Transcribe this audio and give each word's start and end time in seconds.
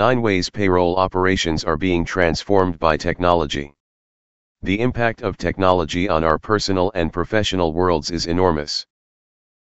9 0.00 0.22
ways 0.22 0.48
payroll 0.48 0.96
operations 0.96 1.62
are 1.62 1.76
being 1.76 2.06
transformed 2.06 2.78
by 2.78 2.96
technology. 2.96 3.74
The 4.62 4.80
impact 4.80 5.20
of 5.20 5.36
technology 5.36 6.08
on 6.08 6.24
our 6.24 6.38
personal 6.38 6.90
and 6.94 7.12
professional 7.12 7.74
worlds 7.74 8.10
is 8.10 8.26
enormous. 8.26 8.86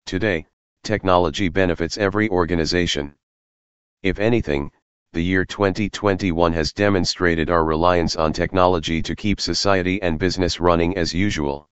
Today, 0.05 0.45
technology 0.83 1.49
benefits 1.49 1.97
every 1.97 2.29
organization. 2.29 3.15
If 4.03 4.19
anything, 4.19 4.71
the 5.15 5.23
year 5.23 5.47
2021 5.47 6.53
has 6.53 6.71
demonstrated 6.71 7.49
our 7.49 7.65
reliance 7.65 8.15
on 8.15 8.35
technology 8.35 9.01
to 9.01 9.17
keep 9.17 9.41
society 9.41 10.03
and 10.03 10.19
business 10.19 10.61
running 10.61 10.99
as 10.99 11.15
usual. 11.15 11.67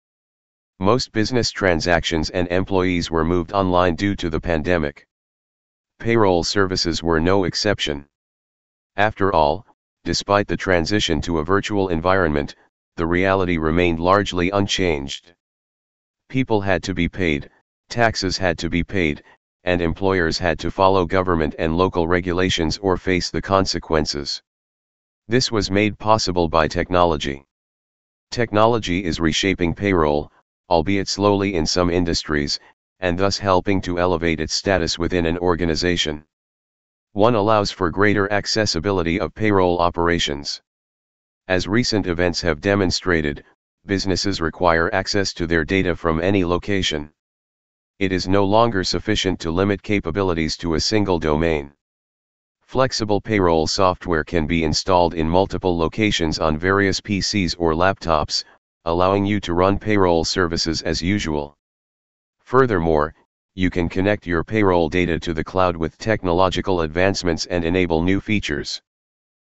Most 0.81 1.13
business 1.13 1.51
transactions 1.51 2.31
and 2.31 2.49
employees 2.49 3.11
were 3.11 3.27
moved 3.27 3.53
online 3.53 3.95
due 3.95 4.17
to 4.17 4.31
the 4.31 4.41
pandemic. 4.41 5.07
Payroll 5.99 6.45
services 6.45 7.03
were 7.03 7.21
no 7.21 7.45
exception. 7.45 8.07
After 8.97 9.35
all, 9.35 9.67
despite 10.05 10.47
the 10.47 10.57
transition 10.57 11.21
to 11.23 11.39
a 11.39 11.45
virtual 11.45 11.89
environment, 11.89 12.55
the 12.95 13.07
reality 13.07 13.59
remained 13.59 13.99
largely 13.99 14.51
unchanged. 14.51 15.35
People 16.29 16.61
had 16.61 16.83
to 16.85 16.95
be 16.95 17.09
paid, 17.09 17.51
taxes 17.89 18.39
had 18.39 18.57
to 18.59 18.71
be 18.71 18.85
paid, 18.85 19.25
and 19.65 19.81
employers 19.81 20.39
had 20.39 20.61
to 20.61 20.71
follow 20.71 21.07
government 21.07 21.57
and 21.59 21.77
local 21.77 22.07
regulations 22.07 22.79
or 22.79 22.97
face 22.97 23.31
the 23.31 23.43
consequences. 23.43 24.41
This 25.27 25.51
was 25.51 25.73
made 25.73 25.99
possible 25.99 26.49
by 26.49 26.69
technology. 26.69 27.45
Technology 28.31 29.05
is 29.05 29.19
reshaping 29.19 29.75
payroll, 29.75 30.31
albeit 30.71 31.09
slowly 31.09 31.55
in 31.57 31.67
some 31.67 31.91
industries, 31.91 32.61
and 33.01 33.19
thus 33.19 33.39
helping 33.39 33.81
to 33.81 33.99
elevate 33.99 34.39
its 34.39 34.55
status 34.55 34.99
within 34.99 35.27
an 35.27 35.39
organization. 35.39 36.25
One 37.15 37.37
allows 37.37 37.71
for 37.71 37.91
greater 37.91 38.31
accessibility 38.33 39.21
of 39.21 39.37
payroll 39.37 39.79
operations. 39.79 40.61
As 41.47 41.69
recent 41.69 42.09
events 42.09 42.41
have 42.41 42.61
demonstrated, 42.61 43.45
businesses 43.87 44.41
require 44.41 44.93
access 44.93 45.33
to 45.35 45.47
their 45.47 45.65
data 45.65 45.95
from 45.95 46.21
any 46.21 46.45
location. 46.45 47.13
It 48.01 48.11
is 48.11 48.27
no 48.27 48.45
longer 48.45 48.83
sufficient 48.83 49.39
to 49.43 49.53
limit 49.53 49.81
capabilities 49.81 50.57
to 50.57 50.75
a 50.75 50.81
single 50.81 51.21
domain. 51.21 51.73
Flexible 52.63 53.21
payroll 53.21 53.69
software 53.69 54.25
can 54.25 54.49
be 54.49 54.65
installed 54.65 55.15
in 55.15 55.29
multiple 55.29 55.79
locations 55.79 56.41
on 56.41 56.59
various 56.59 57.01
PCs 57.01 57.55
or 57.61 57.75
laptops, 57.75 58.43
allowing 58.87 59.25
you 59.25 59.39
to 59.39 59.55
run 59.55 59.79
payroll 59.79 60.25
services 60.25 60.83
as 60.83 61.01
usual. 61.01 61.57
Furthermore, 62.41 63.15
you 63.57 63.71
can 63.71 63.89
connect 63.89 64.27
your 64.27 64.43
payroll 64.43 64.89
data 64.89 65.19
to 65.21 65.33
the 65.33 65.45
cloud 65.45 65.77
with 65.77 65.97
technological 65.97 66.81
advancements 66.81 67.47
and 67.47 67.65
enable 67.65 68.03
new 68.03 68.21
features. 68.21 68.83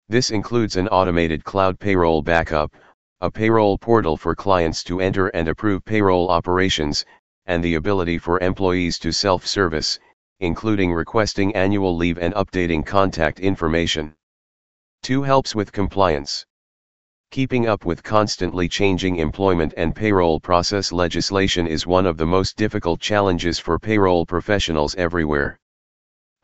This 0.09 0.31
includes 0.31 0.75
an 0.75 0.89
automated 0.89 1.45
cloud 1.45 1.79
payroll 1.79 2.21
backup, 2.21 2.75
a 3.21 3.31
payroll 3.31 3.77
portal 3.77 4.17
for 4.17 4.35
clients 4.35 4.83
to 4.83 4.99
enter 4.99 5.29
and 5.29 5.47
approve 5.47 5.85
payroll 5.85 6.29
operations, 6.29 7.05
and 7.45 7.63
the 7.63 7.75
ability 7.75 8.17
for 8.17 8.39
employees 8.39 8.99
to 8.99 9.13
self-service, 9.13 9.97
including 10.41 10.91
requesting 10.93 11.55
annual 11.55 11.95
leave 11.95 12.17
and 12.17 12.33
updating 12.33 12.85
contact 12.85 13.39
information. 13.39 14.13
2. 15.03 15.23
Helps 15.23 15.55
with 15.55 15.71
compliance. 15.71 16.45
Keeping 17.36 17.67
up 17.67 17.83
with 17.83 18.02
constantly 18.02 18.69
changing 18.69 19.17
employment 19.17 19.73
and 19.75 19.94
payroll 19.94 20.39
process 20.39 20.94
legislation 20.94 21.67
is 21.67 21.86
one 21.86 22.05
of 22.05 22.16
the 22.16 22.25
most 22.25 22.55
difficult 22.55 23.02
challenges 23.02 23.59
for 23.59 23.78
payroll 23.78 24.25
professionals 24.25 24.95
everywhere. 24.95 25.59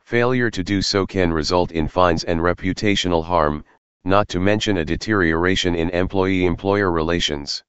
Failure 0.00 0.50
to 0.50 0.62
do 0.62 0.82
so 0.82 1.06
can 1.06 1.32
result 1.32 1.72
in 1.72 1.88
fines 1.88 2.24
and 2.24 2.40
reputational 2.40 3.24
harm, 3.24 3.64
not 4.04 4.28
to 4.28 4.38
mention 4.38 4.76
a 4.76 4.84
deterioration 4.84 5.74
in 5.74 5.88
employee-employer 5.88 6.92
relations. 6.92 7.64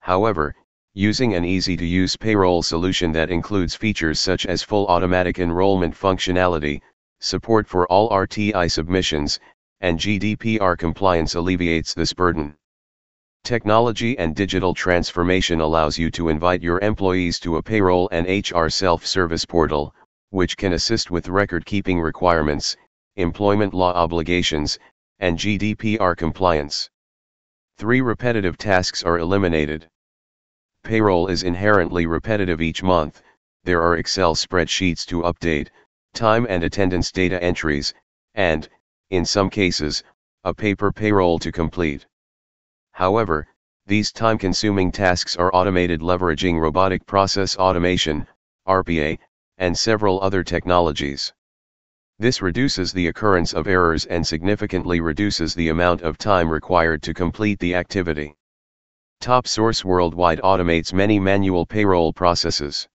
However, 0.00 0.54
using 0.92 1.32
an 1.32 1.46
easy-to-use 1.46 2.14
payroll 2.14 2.62
solution 2.62 3.10
that 3.12 3.30
includes 3.30 3.74
features 3.74 4.20
such 4.20 4.44
as 4.44 4.62
full 4.62 4.86
automatic 4.88 5.38
enrollment 5.38 5.94
functionality, 5.94 6.82
support 7.20 7.66
for 7.66 7.86
all 7.86 8.10
RTI 8.10 8.70
submissions, 8.70 9.40
and 9.84 10.00
GDPR 10.00 10.78
compliance 10.78 11.34
alleviates 11.34 11.92
this 11.92 12.14
burden. 12.14 12.56
Technology 13.42 14.16
and 14.16 14.34
digital 14.34 14.72
transformation 14.72 15.60
allows 15.60 15.98
you 15.98 16.10
to 16.12 16.30
invite 16.30 16.62
your 16.62 16.80
employees 16.80 17.38
to 17.40 17.58
a 17.58 17.62
payroll 17.62 18.08
and 18.10 18.26
HR 18.26 18.70
self-service 18.70 19.44
portal, 19.44 19.94
which 20.30 20.56
can 20.56 20.72
assist 20.72 21.10
with 21.10 21.28
record-keeping 21.28 22.00
requirements, 22.00 22.78
employment 23.16 23.74
law 23.74 23.92
obligations, 23.92 24.78
and 25.18 25.36
GDPR 25.36 26.16
compliance. 26.16 26.88
Three 27.76 28.00
repetitive 28.00 28.56
tasks 28.56 29.02
are 29.02 29.18
eliminated. 29.18 29.86
Payroll 30.82 31.26
is 31.26 31.42
inherently 31.42 32.06
repetitive 32.06 32.62
each 32.62 32.82
month, 32.82 33.20
there 33.64 33.82
are 33.82 33.98
Excel 33.98 34.34
spreadsheets 34.34 35.04
to 35.08 35.24
update, 35.24 35.68
time 36.14 36.46
and 36.48 36.64
attendance 36.64 37.12
data 37.12 37.38
entries, 37.44 37.92
and, 38.34 38.66
in 39.14 39.24
some 39.24 39.50
cases, 39.50 40.02
a 40.44 40.52
paper 40.52 40.92
payroll 40.92 41.38
to 41.38 41.50
complete. 41.50 42.06
However, 42.92 43.46
these 43.86 44.12
time-consuming 44.12 44.92
tasks 44.92 45.36
are 45.36 45.54
automated 45.54 46.00
leveraging 46.00 46.60
robotic 46.60 47.06
process 47.06 47.56
automation, 47.56 48.26
RPA, 48.66 49.18
and 49.58 49.76
several 49.76 50.22
other 50.22 50.42
technologies. 50.42 51.32
This 52.18 52.40
reduces 52.40 52.92
the 52.92 53.08
occurrence 53.08 53.52
of 53.52 53.66
errors 53.66 54.06
and 54.06 54.26
significantly 54.26 55.00
reduces 55.00 55.54
the 55.54 55.68
amount 55.68 56.02
of 56.02 56.16
time 56.16 56.48
required 56.48 57.02
to 57.02 57.12
complete 57.12 57.58
the 57.58 57.74
activity. 57.74 58.34
TopSource 59.20 59.84
Worldwide 59.84 60.40
automates 60.42 60.92
many 60.92 61.18
manual 61.18 61.66
payroll 61.66 62.12
processes. 62.12 62.88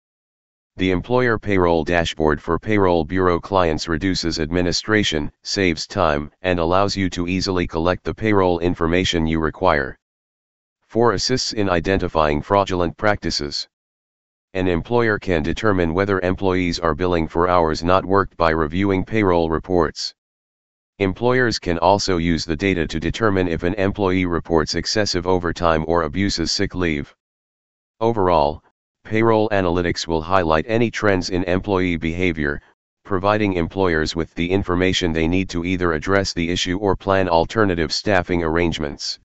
The 0.78 0.90
employer 0.90 1.38
payroll 1.38 1.84
dashboard 1.84 2.38
for 2.42 2.58
payroll 2.58 3.02
bureau 3.06 3.40
clients 3.40 3.88
reduces 3.88 4.38
administration, 4.38 5.32
saves 5.42 5.86
time, 5.86 6.30
and 6.42 6.58
allows 6.58 6.94
you 6.94 7.08
to 7.10 7.26
easily 7.26 7.66
collect 7.66 8.04
the 8.04 8.12
payroll 8.12 8.58
information 8.58 9.26
you 9.26 9.40
require. 9.40 9.98
4. 10.82 11.12
Assists 11.12 11.54
in 11.54 11.70
identifying 11.70 12.42
fraudulent 12.42 12.94
practices. 12.98 13.66
An 14.52 14.68
employer 14.68 15.18
can 15.18 15.42
determine 15.42 15.94
whether 15.94 16.20
employees 16.20 16.78
are 16.78 16.94
billing 16.94 17.26
for 17.26 17.48
hours 17.48 17.82
not 17.82 18.04
worked 18.04 18.36
by 18.36 18.50
reviewing 18.50 19.02
payroll 19.02 19.48
reports. 19.48 20.14
Employers 20.98 21.58
can 21.58 21.78
also 21.78 22.18
use 22.18 22.44
the 22.44 22.56
data 22.56 22.86
to 22.86 23.00
determine 23.00 23.48
if 23.48 23.62
an 23.62 23.72
employee 23.74 24.26
reports 24.26 24.74
excessive 24.74 25.26
overtime 25.26 25.86
or 25.88 26.02
abuses 26.02 26.52
sick 26.52 26.74
leave. 26.74 27.14
Overall, 27.98 28.62
Payroll 29.06 29.48
analytics 29.50 30.08
will 30.08 30.20
highlight 30.20 30.64
any 30.66 30.90
trends 30.90 31.30
in 31.30 31.44
employee 31.44 31.96
behavior, 31.96 32.60
providing 33.04 33.52
employers 33.52 34.16
with 34.16 34.34
the 34.34 34.50
information 34.50 35.12
they 35.12 35.28
need 35.28 35.48
to 35.50 35.64
either 35.64 35.92
address 35.92 36.32
the 36.32 36.50
issue 36.50 36.76
or 36.78 36.96
plan 36.96 37.28
alternative 37.28 37.92
staffing 37.92 38.42
arrangements. 38.42 39.20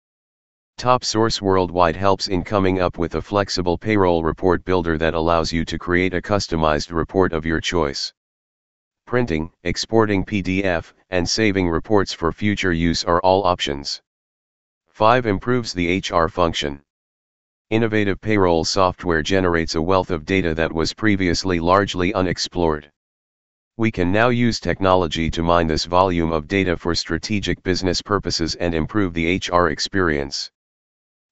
TopSource 0.78 1.42
Worldwide 1.42 1.96
helps 1.96 2.28
in 2.28 2.44
coming 2.44 2.80
up 2.80 3.00
with 3.00 3.16
a 3.16 3.22
flexible 3.24 3.76
payroll 3.76 4.24
report 4.24 4.64
builder 4.66 5.00
that 5.00 5.16
allows 5.16 5.52
you 5.52 5.66
to 5.66 5.80
create 5.80 6.14
a 6.14 6.22
customized 6.22 6.94
report 6.94 7.34
of 7.34 7.44
your 7.44 7.60
choice. 7.60 8.14
Printing, 9.08 9.52
exporting 9.64 10.24
PDF, 10.24 10.94
and 11.10 11.28
saving 11.28 11.68
reports 11.68 12.14
for 12.14 12.32
future 12.32 12.72
use 12.72 13.04
are 13.04 13.20
all 13.22 13.44
options. 13.46 14.00
5. 14.90 15.26
Improves 15.26 15.74
the 15.74 16.04
HR 16.08 16.28
function. 16.28 16.84
Innovative 17.72 18.20
payroll 18.20 18.66
software 18.66 19.22
generates 19.22 19.76
a 19.76 19.82
wealth 19.82 20.12
of 20.12 20.26
data 20.26 20.54
that 20.56 20.74
was 20.74 20.94
previously 20.94 21.62
largely 21.62 22.14
unexplored. 22.14 22.92
We 23.78 23.90
can 23.92 24.12
now 24.12 24.28
use 24.28 24.60
technology 24.60 25.32
to 25.32 25.42
mine 25.42 25.68
this 25.68 25.86
volume 25.86 26.34
of 26.34 26.50
data 26.50 26.76
for 26.76 26.94
strategic 26.94 27.64
business 27.64 28.02
purposes 28.02 28.56
and 28.56 28.76
improve 28.76 29.14
the 29.14 29.38
HR 29.38 29.70
experience. 29.70 30.52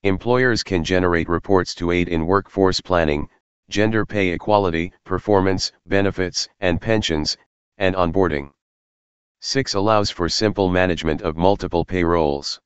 Employers 0.03 0.63
can 0.63 0.81
generate 0.81 1.27
reports 1.27 1.75
to 1.75 1.91
aid 1.91 2.07
in 2.07 2.25
workforce 2.25 2.79
planning, 2.79 3.27
gender 3.69 4.05
pay 4.05 4.29
equality, 4.29 4.93
performance, 5.03 5.73
benefits, 5.87 6.47
and 6.61 6.79
pensions, 6.79 7.35
and 7.79 7.97
onboarding. 7.97 8.49
6 9.41 9.73
allows 9.73 10.09
for 10.09 10.29
simple 10.29 10.69
management 10.69 11.21
of 11.21 11.35
multiple 11.35 11.83
payrolls. 11.83 12.61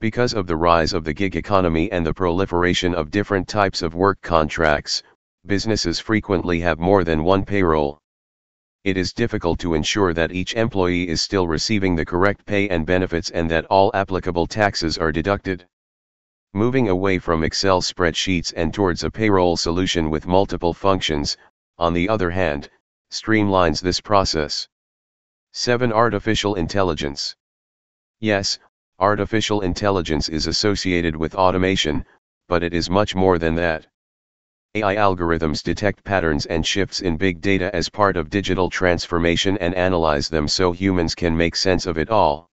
Because 0.00 0.32
of 0.32 0.46
the 0.46 0.56
rise 0.56 0.94
of 0.94 1.04
the 1.04 1.12
gig 1.12 1.36
economy 1.36 1.92
and 1.92 2.06
the 2.06 2.14
proliferation 2.14 2.94
of 2.94 3.10
different 3.10 3.46
types 3.46 3.82
of 3.82 3.94
work 3.94 4.18
contracts, 4.22 5.02
businesses 5.44 6.00
frequently 6.00 6.58
have 6.60 6.78
more 6.78 7.04
than 7.04 7.22
one 7.22 7.44
payroll. 7.44 8.00
It 8.82 8.96
is 8.96 9.12
difficult 9.12 9.58
to 9.58 9.74
ensure 9.74 10.14
that 10.14 10.32
each 10.32 10.54
employee 10.54 11.06
is 11.06 11.20
still 11.20 11.46
receiving 11.46 11.96
the 11.96 12.06
correct 12.06 12.46
pay 12.46 12.66
and 12.70 12.86
benefits 12.86 13.28
and 13.28 13.50
that 13.50 13.66
all 13.66 13.90
applicable 13.92 14.46
taxes 14.46 14.96
are 14.96 15.12
deducted. 15.12 15.66
Moving 16.54 16.88
away 16.88 17.18
from 17.18 17.44
Excel 17.44 17.82
spreadsheets 17.82 18.54
and 18.56 18.72
towards 18.72 19.04
a 19.04 19.10
payroll 19.10 19.58
solution 19.58 20.08
with 20.08 20.26
multiple 20.26 20.72
functions, 20.72 21.36
on 21.76 21.92
the 21.92 22.08
other 22.08 22.30
hand, 22.30 22.70
streamlines 23.10 23.82
this 23.82 24.00
process. 24.00 24.66
7. 25.52 25.92
Artificial 25.92 26.54
Intelligence. 26.54 27.36
Yes, 28.18 28.58
artificial 29.00 29.62
intelligence 29.62 30.28
is 30.28 30.46
associated 30.46 31.16
with 31.16 31.34
automation, 31.34 32.04
but 32.48 32.62
it 32.62 32.74
is 32.74 32.90
much 32.90 33.14
more 33.14 33.38
than 33.38 33.54
that. 33.54 33.86
AI 34.76 34.94
algorithms 34.94 35.64
detect 35.64 36.04
patterns 36.04 36.46
and 36.46 36.64
shifts 36.64 37.00
in 37.00 37.16
big 37.16 37.40
data 37.40 37.74
as 37.74 37.88
part 37.88 38.16
of 38.16 38.30
digital 38.30 38.70
transformation 38.70 39.58
and 39.58 39.74
analyze 39.74 40.28
them 40.28 40.46
so 40.46 40.70
humans 40.70 41.14
can 41.14 41.36
make 41.36 41.56
sense 41.56 41.86
of 41.86 41.98
it 41.98 42.10
all. 42.10 42.48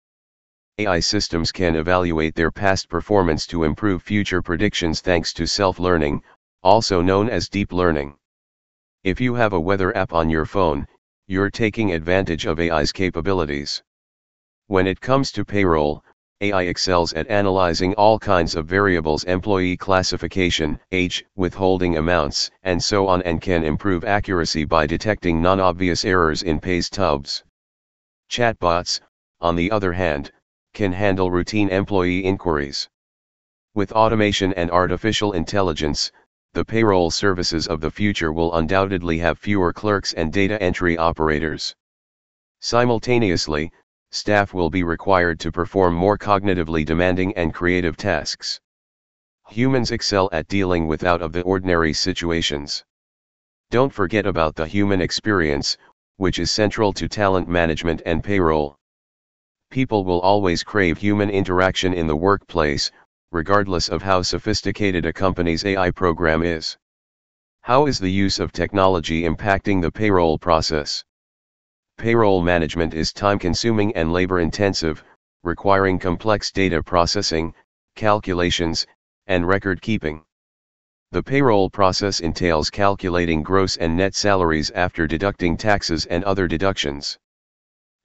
AI 0.78 1.00
systems 1.00 1.52
can 1.52 1.76
evaluate 1.76 2.34
their 2.34 2.50
past 2.50 2.88
performance 2.88 3.46
to 3.46 3.64
improve 3.64 4.02
future 4.02 4.40
predictions 4.40 5.00
thanks 5.00 5.32
to 5.32 5.46
self-learning, 5.46 6.22
also 6.62 7.02
known 7.02 7.28
as 7.28 7.48
deep 7.48 7.72
learning. 7.72 8.14
If 9.04 9.20
you 9.20 9.34
have 9.34 9.52
a 9.52 9.60
weather 9.60 9.96
app 9.96 10.12
on 10.12 10.30
your 10.30 10.46
phone, 10.46 10.86
you're 11.26 11.50
taking 11.50 11.92
advantage 11.92 12.46
of 12.46 12.60
AI's 12.60 12.92
capabilities. 12.92 13.82
When 14.68 14.86
it 14.86 15.00
comes 15.00 15.32
to 15.32 15.44
payroll, 15.44 16.04
AI 16.42 16.64
excels 16.64 17.14
at 17.14 17.26
analyzing 17.28 17.94
all 17.94 18.18
kinds 18.18 18.54
of 18.56 18.66
variables 18.66 19.24
employee 19.24 19.74
classification, 19.74 20.78
age, 20.92 21.24
withholding 21.34 21.96
amounts, 21.96 22.50
and 22.62 22.82
so 22.82 23.08
on 23.08 23.22
and 23.22 23.40
can 23.40 23.64
improve 23.64 24.04
accuracy 24.04 24.66
by 24.66 24.86
detecting 24.86 25.40
non-obvious 25.40 26.04
errors 26.04 26.42
in 26.42 26.60
pay 26.60 26.82
stubs. 26.82 27.42
Chatbots, 28.28 29.00
on 29.40 29.56
the 29.56 29.70
other 29.70 29.94
hand, 29.94 30.30
can 30.74 30.92
handle 30.92 31.30
routine 31.30 31.70
employee 31.70 32.22
inquiries. 32.22 32.86
With 33.74 33.92
automation 33.92 34.52
and 34.54 34.70
artificial 34.70 35.32
intelligence, 35.32 36.12
the 36.52 36.66
payroll 36.66 37.10
services 37.10 37.66
of 37.66 37.80
the 37.80 37.90
future 37.90 38.30
will 38.30 38.54
undoubtedly 38.56 39.16
have 39.20 39.38
fewer 39.38 39.72
clerks 39.72 40.12
and 40.12 40.30
data 40.30 40.60
entry 40.62 40.98
operators. 40.98 41.74
Simultaneously, 42.60 43.72
staff 44.10 44.54
will 44.54 44.70
be 44.70 44.82
required 44.82 45.38
to 45.40 45.52
perform 45.52 45.94
more 45.94 46.16
cognitively 46.16 46.84
demanding 46.84 47.34
and 47.36 47.52
creative 47.52 47.96
tasks. 47.96 48.60
Humans 49.48 49.90
excel 49.90 50.28
at 50.32 50.48
dealing 50.48 50.86
with 50.86 51.04
out 51.04 51.22
of 51.22 51.32
the 51.32 51.42
ordinary 51.42 51.92
situations. 51.92 52.84
Don't 53.70 53.92
forget 53.92 54.26
about 54.26 54.54
the 54.54 54.66
human 54.66 55.00
experience, 55.00 55.76
which 56.16 56.38
is 56.38 56.50
central 56.50 56.92
to 56.94 57.08
talent 57.08 57.48
management 57.48 58.02
and 58.06 58.24
payroll. 58.24 58.76
People 59.70 60.04
will 60.04 60.20
always 60.20 60.62
crave 60.62 60.98
human 60.98 61.28
interaction 61.28 61.92
in 61.92 62.06
the 62.06 62.16
workplace, 62.16 62.90
regardless 63.32 63.88
of 63.88 64.02
how 64.02 64.22
sophisticated 64.22 65.04
a 65.04 65.12
company's 65.12 65.64
AI 65.64 65.90
program 65.90 66.42
is. 66.42 66.78
How 67.60 67.86
is 67.86 67.98
the 67.98 68.10
use 68.10 68.38
of 68.38 68.52
technology 68.52 69.22
impacting 69.22 69.82
the 69.82 69.90
payroll 69.90 70.38
process? 70.38 71.04
Payroll 71.98 72.42
management 72.42 72.92
is 72.92 73.10
time 73.10 73.38
consuming 73.38 73.96
and 73.96 74.12
labor 74.12 74.40
intensive, 74.40 75.02
requiring 75.42 75.98
complex 75.98 76.52
data 76.52 76.82
processing, 76.82 77.54
calculations, 77.94 78.86
and 79.26 79.48
record 79.48 79.80
keeping. 79.80 80.22
The 81.12 81.22
payroll 81.22 81.70
process 81.70 82.20
entails 82.20 82.68
calculating 82.68 83.42
gross 83.42 83.78
and 83.78 83.96
net 83.96 84.14
salaries 84.14 84.70
after 84.72 85.06
deducting 85.06 85.56
taxes 85.56 86.04
and 86.04 86.22
other 86.24 86.46
deductions. 86.46 87.18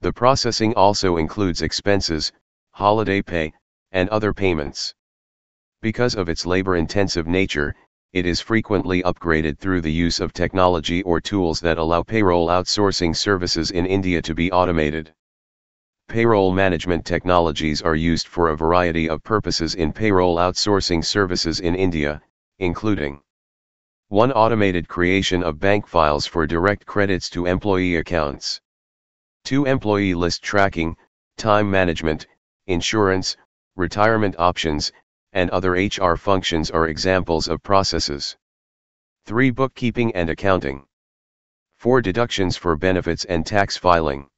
The 0.00 0.12
processing 0.12 0.74
also 0.74 1.18
includes 1.18 1.60
expenses, 1.60 2.32
holiday 2.70 3.20
pay, 3.20 3.52
and 3.92 4.08
other 4.08 4.32
payments. 4.32 4.94
Because 5.82 6.14
of 6.14 6.30
its 6.30 6.46
labor-intensive 6.46 7.26
nature, 7.26 7.76
it 8.12 8.26
is 8.26 8.40
frequently 8.40 9.02
upgraded 9.04 9.58
through 9.58 9.80
the 9.80 9.90
use 9.90 10.20
of 10.20 10.34
technology 10.34 11.02
or 11.04 11.18
tools 11.18 11.60
that 11.60 11.78
allow 11.78 12.02
payroll 12.02 12.48
outsourcing 12.48 13.16
services 13.16 13.70
in 13.70 13.86
India 13.86 14.20
to 14.20 14.34
be 14.34 14.52
automated. 14.52 15.14
Payroll 16.08 16.52
management 16.52 17.06
technologies 17.06 17.80
are 17.80 17.94
used 17.94 18.28
for 18.28 18.50
a 18.50 18.56
variety 18.56 19.08
of 19.08 19.22
purposes 19.22 19.76
in 19.76 19.94
payroll 19.94 20.36
outsourcing 20.36 21.02
services 21.02 21.60
in 21.60 21.74
India, 21.74 22.20
including 22.58 23.18
1. 24.08 24.30
Automated 24.32 24.88
creation 24.88 25.42
of 25.42 25.58
bank 25.58 25.86
files 25.86 26.26
for 26.26 26.46
direct 26.46 26.84
credits 26.84 27.30
to 27.30 27.46
employee 27.46 27.96
accounts. 27.96 28.60
2. 29.44 29.64
Employee 29.64 30.12
list 30.12 30.42
tracking, 30.42 30.94
time 31.38 31.70
management, 31.70 32.26
insurance, 32.66 33.38
retirement 33.74 34.34
options, 34.38 34.92
and 35.32 35.50
other 35.50 35.72
HR 35.72 36.16
functions 36.16 36.70
are 36.70 36.88
examples 36.88 37.48
of 37.48 37.62
processes. 37.62 38.36
3. 39.24 39.50
Bookkeeping 39.50 40.14
and 40.14 40.28
accounting. 40.30 40.84
4. 41.76 42.00
Deductions 42.02 42.56
for 42.56 42.76
benefits 42.76 43.24
and 43.24 43.46
tax 43.46 43.76
filing. 43.76 44.28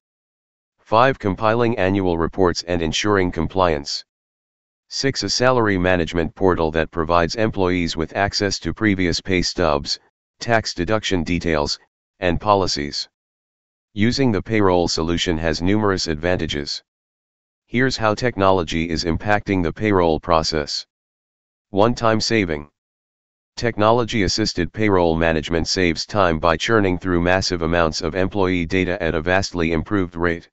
5. 0.79 1.17
Compiling 1.17 1.77
annual 1.77 2.17
reports 2.17 2.63
and 2.63 2.81
ensuring 2.81 3.31
compliance. 3.31 4.05
6. 4.89 5.23
A 5.23 5.29
salary 5.29 5.77
management 5.77 6.35
portal 6.35 6.71
that 6.71 6.91
provides 6.91 7.35
employees 7.35 7.97
with 7.97 8.15
access 8.15 8.59
to 8.59 8.73
previous 8.73 9.19
pay 9.19 9.41
stubs, 9.41 9.99
tax 10.39 10.73
deduction 10.73 11.23
details, 11.23 11.79
and 12.19 12.39
policies. 12.39 13.09
Using 13.93 14.31
the 14.31 14.41
payroll 14.41 14.87
solution 14.87 15.37
has 15.37 15.61
numerous 15.61 16.07
advantages. 16.07 16.83
Here's 17.67 17.97
how 17.97 18.13
technology 18.13 18.89
is 18.89 19.05
impacting 19.05 19.63
the 19.63 19.73
payroll 19.73 20.19
process. 20.19 20.85
One-time 21.71 22.21
saving. 22.21 22.69
Technology-assisted 23.55 24.71
payroll 24.71 25.15
management 25.17 25.67
saves 25.67 26.05
time 26.05 26.37
by 26.37 26.57
churning 26.57 26.99
through 26.99 27.21
massive 27.21 27.63
amounts 27.63 28.01
of 28.01 28.13
employee 28.13 28.67
data 28.67 29.01
at 29.01 29.15
a 29.15 29.21
vastly 29.21 29.71
improved 29.71 30.15
rate. 30.15 30.47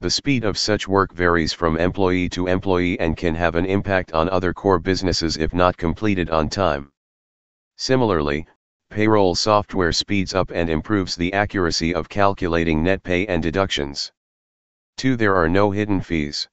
The 0.00 0.10
speed 0.10 0.44
of 0.44 0.56
such 0.56 0.86
work 0.86 1.12
varies 1.12 1.52
from 1.52 1.76
employee 1.76 2.28
to 2.30 2.46
employee 2.46 2.98
and 3.00 3.16
can 3.16 3.34
have 3.34 3.56
an 3.56 3.66
impact 3.66 4.12
on 4.12 4.28
other 4.28 4.54
core 4.54 4.78
businesses 4.78 5.36
if 5.36 5.52
not 5.52 5.76
completed 5.76 6.30
on 6.30 6.48
time. 6.48 6.92
Similarly, 7.76 8.46
payroll 8.88 9.34
software 9.34 9.92
speeds 9.92 10.32
up 10.32 10.52
and 10.54 10.70
improves 10.70 11.16
the 11.16 11.32
accuracy 11.32 11.92
of 11.92 12.08
calculating 12.08 12.84
net 12.84 13.02
pay 13.02 13.26
and 13.26 13.42
deductions. 13.42 14.12
2. 15.00 15.16
There 15.16 15.34
are 15.34 15.48
no 15.48 15.70
hidden 15.70 16.02
fees. 16.02 16.46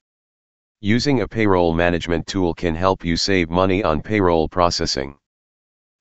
Using 0.80 1.20
a 1.20 1.28
payroll 1.28 1.74
management 1.74 2.26
tool 2.28 2.54
can 2.54 2.76
help 2.76 3.04
you 3.04 3.18
save 3.18 3.50
money 3.50 3.84
on 3.84 4.02
payroll 4.02 4.48
processing. 4.48 5.18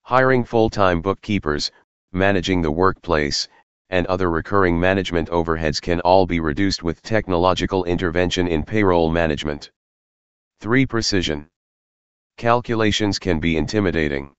Hiring 0.03 0.45
full-time 0.45 1.01
bookkeepers, 1.01 1.73
managing 2.13 2.63
the 2.63 2.71
workplace, 2.71 3.49
and 3.91 4.07
other 4.07 4.31
recurring 4.31 4.79
management 4.79 5.29
overheads 5.31 5.83
can 5.83 5.99
all 6.03 6.25
be 6.25 6.39
reduced 6.39 6.85
with 6.85 7.03
technological 7.03 7.83
intervention 7.83 8.47
in 8.47 8.63
payroll 8.63 9.11
management. 9.11 9.73
3. 10.61 10.87
Precision. 10.87 11.49
Calculations 12.37 13.19
can 13.19 13.41
be 13.41 13.57
intimidating. 13.57 14.33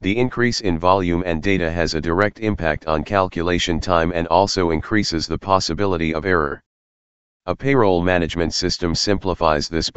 The 0.00 0.16
increase 0.16 0.60
in 0.60 0.78
volume 0.78 1.24
and 1.26 1.42
data 1.42 1.72
has 1.72 1.94
a 1.94 2.00
direct 2.00 2.38
impact 2.38 2.86
on 2.86 3.02
calculation 3.02 3.80
time 3.80 4.12
and 4.12 4.28
also 4.28 4.70
increases 4.70 5.26
the 5.26 5.38
possibility 5.38 6.14
of 6.14 6.24
error. 6.24 6.62
A 7.48 7.54
payroll 7.54 8.02
management 8.02 8.52
system 8.54 8.96
simplifies 8.96 9.68
this 9.68 9.88